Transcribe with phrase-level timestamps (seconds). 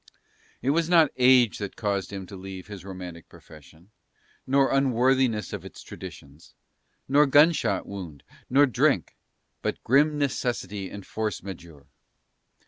[0.63, 3.91] It was not age that caused him to leave his romantic profession;
[4.47, 6.55] nor unworthiness of its traditions,
[7.07, 9.15] nor gun shot wound, nor drink;
[9.61, 11.85] but grim necessity and force majeure.